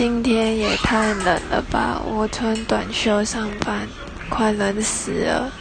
[0.00, 3.86] 今天也太冷了吧我穿短袖上班
[4.30, 5.52] 快冷死了。